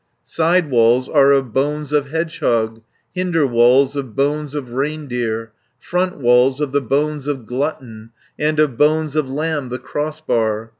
[0.25, 2.81] "Side walls are of bones of hedgehog,
[3.13, 5.51] Hinder walls of bones of reindeer,
[5.87, 8.09] 160 Front walls of the bones of glutton,
[8.39, 10.69] And of bones of lamb the crossbar.